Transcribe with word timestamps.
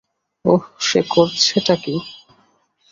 ওহ, 0.45 0.63
সে 0.79 0.99
করছে 1.09 1.57
টা 1.65 1.75
কি? 1.83 1.95